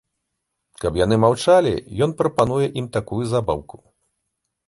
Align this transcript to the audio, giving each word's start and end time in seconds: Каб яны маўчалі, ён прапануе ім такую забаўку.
Каб 0.83 0.93
яны 0.99 1.15
маўчалі, 1.25 1.73
ён 2.07 2.15
прапануе 2.21 2.67
ім 2.83 2.87
такую 2.97 3.19
забаўку. 3.35 3.75